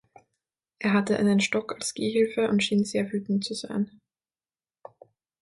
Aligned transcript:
Er 0.79 0.93
hatte 0.93 1.17
einen 1.19 1.39
Stock 1.41 1.75
als 1.75 1.93
Gehhilfe 1.93 2.49
und 2.49 2.63
schien 2.63 2.83
sehr 2.85 3.11
wütend 3.11 3.45
zu 3.45 3.53
sein. 3.53 4.01